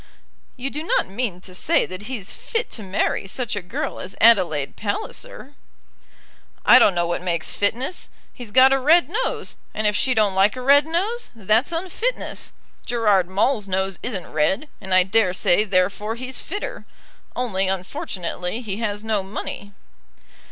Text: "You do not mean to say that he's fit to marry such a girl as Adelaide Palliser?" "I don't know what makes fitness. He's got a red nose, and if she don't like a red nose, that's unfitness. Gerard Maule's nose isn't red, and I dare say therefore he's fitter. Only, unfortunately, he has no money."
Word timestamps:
"You 0.55 0.71
do 0.71 0.81
not 0.81 1.07
mean 1.09 1.41
to 1.41 1.53
say 1.53 1.85
that 1.85 2.07
he's 2.09 2.33
fit 2.33 2.71
to 2.71 2.81
marry 2.81 3.27
such 3.27 3.55
a 3.55 3.61
girl 3.61 3.99
as 3.99 4.15
Adelaide 4.19 4.75
Palliser?" 4.75 5.53
"I 6.65 6.79
don't 6.79 6.95
know 6.95 7.05
what 7.05 7.21
makes 7.21 7.53
fitness. 7.53 8.09
He's 8.33 8.49
got 8.49 8.73
a 8.73 8.79
red 8.79 9.11
nose, 9.11 9.57
and 9.75 9.85
if 9.85 9.95
she 9.95 10.15
don't 10.15 10.33
like 10.33 10.55
a 10.55 10.61
red 10.63 10.87
nose, 10.87 11.31
that's 11.35 11.71
unfitness. 11.71 12.51
Gerard 12.83 13.29
Maule's 13.29 13.67
nose 13.67 13.99
isn't 14.01 14.25
red, 14.31 14.67
and 14.81 14.91
I 14.91 15.03
dare 15.03 15.33
say 15.33 15.63
therefore 15.65 16.15
he's 16.15 16.39
fitter. 16.39 16.85
Only, 17.35 17.67
unfortunately, 17.67 18.61
he 18.61 18.77
has 18.77 19.03
no 19.03 19.21
money." 19.21 19.71